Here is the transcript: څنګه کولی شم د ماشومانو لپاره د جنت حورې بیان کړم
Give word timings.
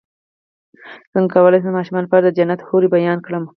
څنګه 1.13 1.31
کولی 1.35 1.59
شم 1.63 1.69
د 1.71 1.75
ماشومانو 1.77 2.05
لپاره 2.07 2.23
د 2.25 2.29
جنت 2.37 2.59
حورې 2.67 2.87
بیان 2.95 3.19
کړم 3.25 3.43